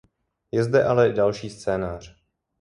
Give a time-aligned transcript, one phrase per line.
[0.51, 2.15] Je zde ale i další scénář.